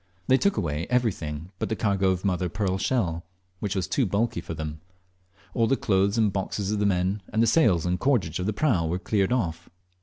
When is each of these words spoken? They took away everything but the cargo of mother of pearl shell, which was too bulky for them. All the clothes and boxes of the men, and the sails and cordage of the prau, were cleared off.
They 0.27 0.37
took 0.39 0.57
away 0.57 0.87
everything 0.89 1.51
but 1.59 1.69
the 1.69 1.75
cargo 1.75 2.09
of 2.09 2.25
mother 2.25 2.47
of 2.47 2.53
pearl 2.53 2.79
shell, 2.79 3.23
which 3.59 3.75
was 3.75 3.87
too 3.87 4.07
bulky 4.07 4.41
for 4.41 4.55
them. 4.55 4.81
All 5.53 5.67
the 5.67 5.77
clothes 5.77 6.17
and 6.17 6.33
boxes 6.33 6.71
of 6.71 6.79
the 6.79 6.87
men, 6.87 7.21
and 7.31 7.43
the 7.43 7.45
sails 7.45 7.85
and 7.85 7.99
cordage 7.99 8.39
of 8.39 8.47
the 8.47 8.51
prau, 8.53 8.87
were 8.87 8.97
cleared 8.97 9.31
off. 9.31 9.69